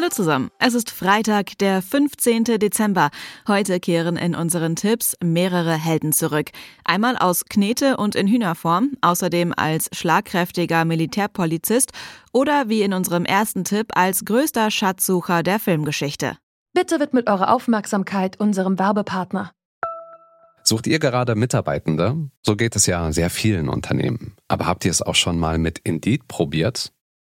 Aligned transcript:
Hallo 0.00 0.08
zusammen. 0.08 0.48
Es 0.58 0.72
ist 0.72 0.90
Freitag, 0.90 1.58
der 1.58 1.82
15. 1.82 2.44
Dezember. 2.44 3.10
Heute 3.46 3.80
kehren 3.80 4.16
in 4.16 4.34
unseren 4.34 4.74
Tipps 4.74 5.14
mehrere 5.22 5.74
Helden 5.74 6.14
zurück. 6.14 6.52
Einmal 6.86 7.18
aus 7.18 7.44
Knete 7.44 7.98
und 7.98 8.14
in 8.14 8.26
Hühnerform, 8.26 8.92
außerdem 9.02 9.52
als 9.54 9.90
schlagkräftiger 9.92 10.86
Militärpolizist 10.86 11.90
oder 12.32 12.70
wie 12.70 12.80
in 12.80 12.94
unserem 12.94 13.26
ersten 13.26 13.64
Tipp 13.64 13.88
als 13.94 14.24
größter 14.24 14.70
Schatzsucher 14.70 15.42
der 15.42 15.58
Filmgeschichte. 15.58 16.38
Bitte 16.72 16.98
widmet 16.98 17.28
eure 17.28 17.50
Aufmerksamkeit 17.50 18.40
unserem 18.40 18.78
Werbepartner. 18.78 19.50
Sucht 20.62 20.86
ihr 20.86 20.98
gerade 20.98 21.34
Mitarbeitende? 21.34 22.30
So 22.42 22.56
geht 22.56 22.74
es 22.74 22.86
ja 22.86 23.12
sehr 23.12 23.28
vielen 23.28 23.68
Unternehmen. 23.68 24.34
Aber 24.48 24.64
habt 24.64 24.86
ihr 24.86 24.92
es 24.92 25.02
auch 25.02 25.14
schon 25.14 25.38
mal 25.38 25.58
mit 25.58 25.78
Indeed 25.80 26.26
probiert? 26.26 26.90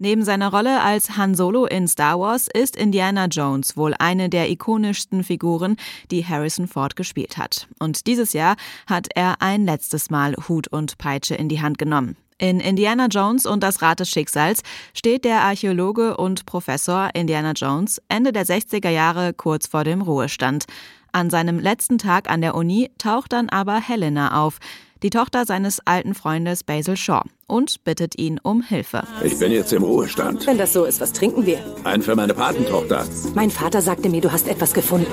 Neben 0.00 0.24
seiner 0.24 0.52
Rolle 0.52 0.80
als 0.80 1.16
Han 1.16 1.34
Solo 1.34 1.66
in 1.66 1.88
Star 1.88 2.20
Wars 2.20 2.46
ist 2.46 2.76
Indiana 2.76 3.26
Jones 3.26 3.76
wohl 3.76 3.94
eine 3.98 4.28
der 4.28 4.48
ikonischsten 4.48 5.24
Figuren, 5.24 5.76
die 6.12 6.24
Harrison 6.24 6.68
Ford 6.68 6.94
gespielt 6.94 7.36
hat. 7.36 7.66
Und 7.80 8.06
dieses 8.06 8.32
Jahr 8.32 8.54
hat 8.86 9.08
er 9.16 9.42
ein 9.42 9.64
letztes 9.64 10.08
Mal 10.08 10.36
Hut 10.48 10.68
und 10.68 10.98
Peitsche 10.98 11.34
in 11.34 11.48
die 11.48 11.60
Hand 11.60 11.78
genommen. 11.78 12.16
In 12.38 12.60
Indiana 12.60 13.06
Jones 13.06 13.44
und 13.44 13.64
das 13.64 13.82
Rad 13.82 13.98
des 13.98 14.08
Schicksals 14.08 14.62
steht 14.94 15.24
der 15.24 15.42
Archäologe 15.42 16.16
und 16.16 16.46
Professor 16.46 17.10
Indiana 17.14 17.50
Jones 17.50 18.00
Ende 18.08 18.30
der 18.30 18.46
60er 18.46 18.90
Jahre 18.90 19.34
kurz 19.34 19.66
vor 19.66 19.82
dem 19.82 20.00
Ruhestand. 20.00 20.66
An 21.10 21.30
seinem 21.30 21.58
letzten 21.58 21.98
Tag 21.98 22.30
an 22.30 22.40
der 22.40 22.54
Uni 22.54 22.92
taucht 22.98 23.32
dann 23.32 23.48
aber 23.48 23.80
Helena 23.80 24.44
auf, 24.44 24.58
die 25.02 25.10
Tochter 25.10 25.44
seines 25.44 25.80
alten 25.84 26.14
Freundes 26.14 26.64
Basil 26.64 26.96
Shaw, 26.96 27.22
und 27.46 27.82
bittet 27.84 28.18
ihn 28.18 28.38
um 28.42 28.62
Hilfe. 28.62 29.02
Ich 29.22 29.38
bin 29.38 29.52
jetzt 29.52 29.72
im 29.72 29.82
Ruhestand. 29.82 30.46
Wenn 30.46 30.58
das 30.58 30.72
so 30.72 30.84
ist, 30.84 31.00
was 31.00 31.12
trinken 31.12 31.46
wir? 31.46 31.58
Ein 31.84 32.02
für 32.02 32.14
meine 32.14 32.34
Patentochter. 32.34 33.06
Mein 33.34 33.50
Vater 33.50 33.80
sagte 33.80 34.08
mir, 34.08 34.20
du 34.20 34.30
hast 34.30 34.48
etwas 34.48 34.74
gefunden. 34.74 35.12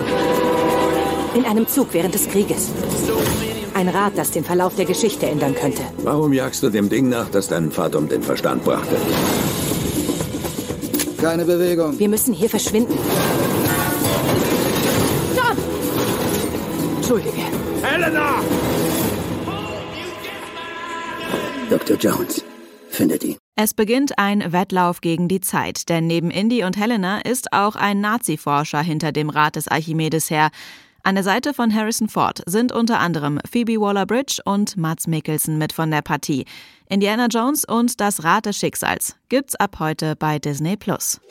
In 1.36 1.46
einem 1.46 1.68
Zug 1.68 1.94
während 1.94 2.14
des 2.14 2.28
Krieges. 2.30 2.70
Ein 3.74 3.90
Rad, 3.90 4.18
das 4.18 4.32
den 4.32 4.44
Verlauf 4.44 4.76
der 4.76 4.86
Geschichte 4.86 5.26
ändern 5.26 5.54
könnte. 5.54 5.82
Warum 5.98 6.32
jagst 6.32 6.64
du 6.64 6.70
dem 6.70 6.90
Ding 6.90 7.10
nach, 7.10 7.30
das 7.30 7.50
deinen 7.50 7.72
Vater 7.72 7.98
um 7.98 8.08
den 8.08 8.24
Verstand 8.24 8.64
brachte? 8.64 8.96
Keine 11.22 11.44
Bewegung. 11.44 11.98
Wir 12.00 12.08
müssen 12.08 12.34
hier 12.34 12.50
verschwinden. 12.50 12.98
John! 15.36 15.58
Entschuldige. 16.98 17.42
Helena! 17.82 18.42
Dr. 21.86 21.98
Jones, 21.98 22.44
findet 22.90 23.24
ihn. 23.24 23.38
Es 23.56 23.76
beginnt 23.76 24.18
ein 24.18 24.52
Wettlauf 24.52 25.02
gegen 25.02 25.28
die 25.28 25.40
Zeit, 25.40 25.88
denn 25.88 26.08
neben 26.08 26.32
Indy 26.32 26.64
und 26.64 26.78
Helena 26.78 27.20
ist 27.20 27.54
auch 27.54 27.76
ein 27.76 28.02
Nazi-Forscher 28.02 28.82
hinter 28.82 29.12
dem 29.12 29.30
Rad 29.30 29.56
des 29.56 29.68
Archimedes 29.68 30.32
her. 30.32 30.50
An 31.04 31.14
der 31.14 31.24
Seite 31.24 31.54
von 31.54 31.72
Harrison 31.72 32.10
Ford 32.10 32.42
sind 32.48 32.72
unter 32.72 33.00
anderem 33.00 33.40
Phoebe 33.48 33.80
Waller-Bridge 33.80 34.42
und 34.46 34.76
Mads 34.78 35.06
Mikkelsen 35.06 35.60
mit 35.60 35.74
von 35.74 35.92
der 35.92 36.02
Partie. 36.02 36.46
Indiana 36.90 37.28
Jones 37.28 37.66
und 37.66 38.02
das 38.02 38.24
Rad 38.24 38.48
des 38.48 38.58
Schicksals 38.58 39.16
gibt's 39.30 39.54
ab 39.56 39.78
heute 39.78 40.16
bei 40.16 40.40
Disney 40.40 40.78
Plus. 40.78 41.22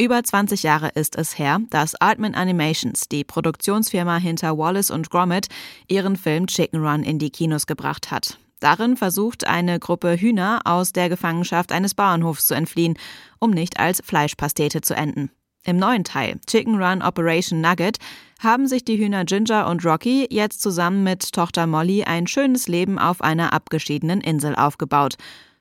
Über 0.00 0.22
20 0.22 0.62
Jahre 0.62 0.90
ist 0.94 1.16
es 1.16 1.40
her, 1.40 1.58
dass 1.70 2.00
Artman 2.00 2.36
Animations, 2.36 3.08
die 3.08 3.24
Produktionsfirma 3.24 4.18
hinter 4.18 4.56
Wallace 4.56 4.92
und 4.92 5.10
Gromit, 5.10 5.48
ihren 5.88 6.14
Film 6.14 6.46
Chicken 6.46 6.86
Run 6.86 7.02
in 7.02 7.18
die 7.18 7.30
Kinos 7.30 7.66
gebracht 7.66 8.12
hat. 8.12 8.38
Darin 8.60 8.96
versucht 8.96 9.48
eine 9.48 9.80
Gruppe 9.80 10.16
Hühner 10.16 10.60
aus 10.64 10.92
der 10.92 11.08
Gefangenschaft 11.08 11.72
eines 11.72 11.94
Bauernhofs 11.94 12.46
zu 12.46 12.54
entfliehen, 12.54 12.96
um 13.40 13.50
nicht 13.50 13.80
als 13.80 14.00
Fleischpastete 14.04 14.82
zu 14.82 14.94
enden. 14.94 15.32
Im 15.64 15.78
neuen 15.78 16.04
Teil, 16.04 16.38
Chicken 16.46 16.80
Run 16.80 17.02
Operation 17.02 17.60
Nugget, 17.60 17.98
haben 18.38 18.68
sich 18.68 18.84
die 18.84 18.98
Hühner 18.98 19.24
Ginger 19.24 19.66
und 19.66 19.84
Rocky 19.84 20.28
jetzt 20.30 20.62
zusammen 20.62 21.02
mit 21.02 21.32
Tochter 21.32 21.66
Molly 21.66 22.04
ein 22.04 22.28
schönes 22.28 22.68
Leben 22.68 23.00
auf 23.00 23.20
einer 23.20 23.52
abgeschiedenen 23.52 24.20
Insel 24.20 24.54
aufgebaut. 24.54 25.16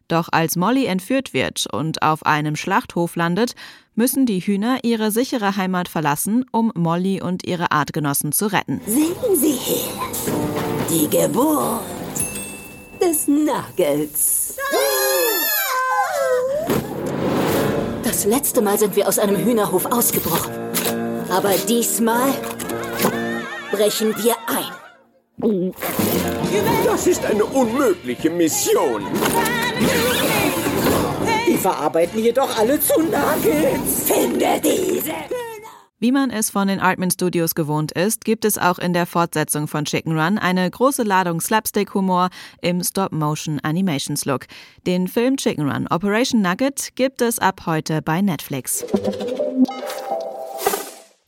Doch 0.07 0.29
als 0.31 0.56
Molly 0.56 0.85
entführt 0.85 1.34
wird 1.34 1.68
und 1.72 2.01
auf 2.01 2.25
einem 2.25 2.56
Schlachthof 2.56 3.16
landet, 3.16 3.56
müssen 3.95 4.25
die 4.25 4.40
Hühner 4.40 4.79
ihre 4.84 5.12
sichere 5.12 5.57
Heimat 5.57 5.90
verlassen, 5.90 6.45
um 6.51 6.72
Molly 6.75 7.22
und 7.22 7.45
ihre 7.45 7.72
Artgenossen 7.72 8.31
zu 8.31 8.51
retten. 8.51 8.79
Sehen 8.85 9.35
Sie 9.35 9.53
her. 9.53 9.91
Die 10.90 11.09
Geburt 11.09 11.81
des 13.01 13.28
Nuggets. 13.28 14.56
Das 18.03 18.25
letzte 18.25 18.62
Mal 18.62 18.79
sind 18.79 18.96
wir 18.96 19.07
aus 19.07 19.19
einem 19.19 19.35
Hühnerhof 19.35 19.85
ausgebrochen. 19.85 20.53
Aber 21.29 21.51
diesmal 21.67 22.34
brechen 23.72 24.16
wir 24.23 24.35
ein. 24.47 24.76
Das 25.39 27.05
ist 27.05 27.23
eine 27.23 27.45
unmögliche 27.45 28.31
Mission. 28.31 29.03
Die 31.47 31.57
verarbeiten 31.57 32.23
jedoch 32.23 32.57
alle 32.57 32.79
zu 32.79 32.99
Nuggets. 33.01 34.05
Finde 34.05 34.59
diese. 34.63 35.13
Wie 35.99 36.11
man 36.11 36.31
es 36.31 36.49
von 36.49 36.67
den 36.67 36.79
Artman 36.79 37.11
Studios 37.11 37.53
gewohnt 37.53 37.91
ist, 37.91 38.25
gibt 38.25 38.45
es 38.45 38.57
auch 38.57 38.79
in 38.79 38.93
der 38.93 39.05
Fortsetzung 39.05 39.67
von 39.67 39.85
Chicken 39.85 40.17
Run 40.17 40.39
eine 40.39 40.69
große 40.69 41.03
Ladung 41.03 41.39
Slapstick-Humor 41.39 42.29
im 42.61 42.83
Stop-Motion-Animations-Look. 42.83 44.47
Den 44.87 45.07
Film 45.07 45.37
Chicken 45.37 45.69
Run 45.69 45.87
Operation 45.87 46.41
Nugget 46.41 46.95
gibt 46.95 47.21
es 47.21 47.37
ab 47.37 47.61
heute 47.67 48.01
bei 48.01 48.21
Netflix. 48.21 48.85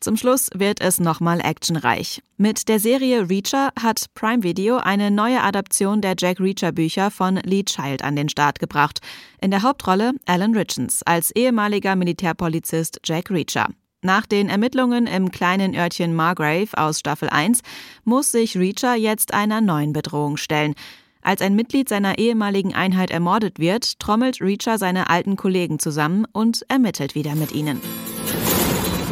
Zum 0.01 0.15
Schluss 0.15 0.49
wird 0.53 0.79
es 0.79 1.01
nochmal 1.01 1.41
actionreich. 1.41 2.21
Mit 2.37 2.69
der 2.69 2.79
Serie 2.79 3.29
Reacher 3.29 3.71
hat 3.77 4.05
Prime 4.15 4.43
Video 4.43 4.77
eine 4.77 5.11
neue 5.11 5.43
Adaption 5.43 5.99
der 5.99 6.15
Jack 6.17 6.39
Reacher 6.39 6.71
Bücher 6.71 7.11
von 7.11 7.35
Lee 7.43 7.63
Child 7.63 8.01
an 8.01 8.15
den 8.15 8.29
Start 8.29 8.59
gebracht. 8.59 8.99
In 9.41 9.51
der 9.51 9.61
Hauptrolle 9.61 10.13
Alan 10.25 10.55
Richens 10.55 11.03
als 11.03 11.31
ehemaliger 11.31 11.97
Militärpolizist 11.97 13.01
Jack 13.03 13.29
Reacher. 13.29 13.67
Nach 14.01 14.25
den 14.25 14.47
Ermittlungen 14.47 15.05
im 15.05 15.31
kleinen 15.31 15.75
Örtchen 15.75 16.15
Margrave 16.15 16.69
aus 16.77 16.99
Staffel 16.99 17.27
1 17.27 17.59
muss 18.05 18.31
sich 18.31 18.55
Reacher 18.55 18.95
jetzt 18.95 19.33
einer 19.33 19.59
neuen 19.59 19.91
Bedrohung 19.91 20.37
stellen. 20.37 20.75
Als 21.21 21.41
ein 21.41 21.55
Mitglied 21.55 21.89
seiner 21.89 22.17
ehemaligen 22.17 22.73
Einheit 22.73 23.11
ermordet 23.11 23.59
wird, 23.59 23.99
trommelt 23.99 24.39
Reacher 24.39 24.77
seine 24.77 25.09
alten 25.09 25.35
Kollegen 25.35 25.77
zusammen 25.77 26.25
und 26.31 26.63
ermittelt 26.69 27.15
wieder 27.15 27.35
mit 27.35 27.51
ihnen. 27.51 27.81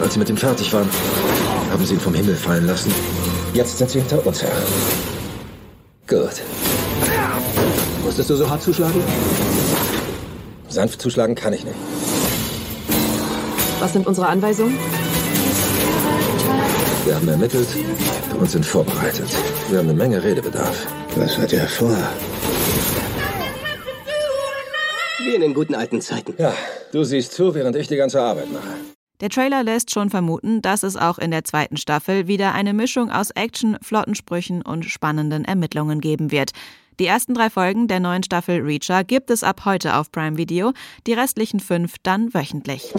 Als 0.02 0.14
Sie 0.14 0.20
mit 0.20 0.30
ihm 0.30 0.38
fertig 0.38 0.72
waren, 0.74 0.90
haben 1.72 1.86
Sie 1.86 1.94
ihn 1.94 2.00
vom 2.00 2.14
Himmel 2.14 2.36
fallen 2.36 2.68
lassen. 2.68 2.94
Jetzt 3.54 3.78
sind 3.78 3.90
Sie 3.90 4.00
hinter 4.00 4.26
uns 4.26 4.42
her. 4.44 4.52
Gut. 6.08 6.42
Musstest 8.04 8.30
du 8.30 8.36
so 8.36 8.50
hart 8.50 8.62
zuschlagen? 8.62 9.02
Sanft 10.70 11.02
zuschlagen 11.02 11.36
kann 11.36 11.54
ich 11.54 11.64
nicht. 11.66 11.76
Was 13.80 13.94
sind 13.94 14.08
unsere 14.08 14.28
Anweisungen? 14.28 14.78
Wir 17.06 17.16
haben 17.16 17.28
ermittelt 17.28 17.68
und 18.40 18.50
sind 18.50 18.66
vorbereitet. 18.66 19.30
Wir 19.70 19.80
haben 19.80 19.90
eine 19.90 19.98
Menge 19.98 20.24
Redebedarf. 20.24 20.88
Was 21.16 21.38
hat 21.38 21.54
er 21.54 21.68
vor? 21.68 21.96
Wie 25.24 25.36
in 25.36 25.42
den 25.42 25.54
guten 25.54 25.76
alten 25.76 26.02
Zeiten. 26.02 26.34
Ja, 26.38 26.54
du 26.92 27.04
siehst 27.04 27.34
zu, 27.34 27.54
während 27.56 27.76
ich 27.76 27.88
die 27.88 27.98
ganze 27.98 28.22
Arbeit 28.22 28.52
mache. 28.52 28.97
Der 29.20 29.30
Trailer 29.30 29.64
lässt 29.64 29.92
schon 29.92 30.12
vermuten, 30.12 30.62
dass 30.62 30.84
es 30.84 30.96
auch 30.96 31.18
in 31.18 31.32
der 31.32 31.44
zweiten 31.44 31.78
Staffel 31.78 32.28
wieder 32.28 32.54
eine 32.54 32.74
Mischung 32.74 33.10
aus 33.10 33.32
Action, 33.32 33.78
Flottensprüchen 33.82 34.62
und 34.62 34.86
spannenden 34.86 35.44
Ermittlungen 35.44 36.02
geben 36.02 36.32
wird. 36.32 36.52
Die 37.00 37.08
ersten 37.08 37.34
drei 37.34 37.50
Folgen 37.50 37.88
der 37.88 38.00
neuen 38.00 38.24
Staffel 38.24 38.62
Reacher 38.62 39.04
gibt 39.04 39.32
es 39.32 39.44
ab 39.44 39.66
heute 39.66 39.96
auf 39.96 40.12
Prime 40.12 40.38
Video, 40.38 40.72
die 41.08 41.14
restlichen 41.14 41.60
fünf 41.60 41.96
dann 42.04 42.34
wöchentlich. 42.34 42.94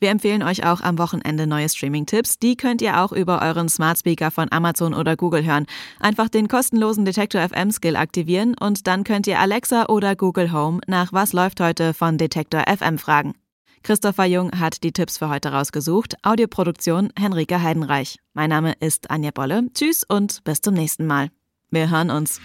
Wir 0.00 0.10
empfehlen 0.10 0.42
euch 0.42 0.64
auch 0.64 0.80
am 0.80 0.98
Wochenende 0.98 1.46
neue 1.46 1.68
Streaming-Tipps. 1.68 2.38
Die 2.38 2.56
könnt 2.56 2.82
ihr 2.82 3.02
auch 3.02 3.12
über 3.12 3.42
euren 3.42 3.68
Smart 3.68 3.98
Speaker 3.98 4.30
von 4.30 4.52
Amazon 4.52 4.94
oder 4.94 5.16
Google 5.16 5.44
hören. 5.44 5.66
Einfach 5.98 6.28
den 6.28 6.46
kostenlosen 6.46 7.04
Detektor 7.04 7.40
FM 7.40 7.72
Skill 7.72 7.96
aktivieren 7.96 8.54
und 8.54 8.86
dann 8.86 9.02
könnt 9.02 9.26
ihr 9.26 9.40
Alexa 9.40 9.86
oder 9.86 10.14
Google 10.14 10.52
Home 10.52 10.80
nach 10.86 11.12
Was 11.12 11.32
läuft 11.32 11.60
heute 11.60 11.94
von 11.94 12.16
Detektor 12.16 12.64
FM 12.68 12.98
fragen. 12.98 13.34
Christopher 13.82 14.24
Jung 14.24 14.52
hat 14.58 14.82
die 14.82 14.92
Tipps 14.92 15.18
für 15.18 15.28
heute 15.28 15.52
rausgesucht. 15.52 16.16
Audioproduktion 16.22 17.10
Henrike 17.18 17.62
Heidenreich. 17.62 18.18
Mein 18.34 18.50
Name 18.50 18.74
ist 18.80 19.10
Anja 19.10 19.30
Bolle. 19.32 19.66
Tschüss 19.74 20.04
und 20.04 20.42
bis 20.44 20.60
zum 20.60 20.74
nächsten 20.74 21.06
Mal. 21.06 21.30
Wir 21.70 21.90
hören 21.90 22.10
uns. 22.10 22.40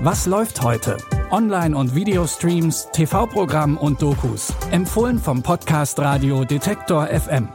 Was 0.00 0.26
läuft 0.26 0.62
heute? 0.62 0.96
Online- 1.30 1.76
und 1.76 1.94
Videostreams, 1.94 2.88
TV-Programm 2.92 3.78
und 3.78 4.02
Dokus. 4.02 4.52
Empfohlen 4.70 5.18
vom 5.18 5.42
Podcast 5.42 5.98
Radio 5.98 6.44
Detektor 6.44 7.06
FM. 7.06 7.48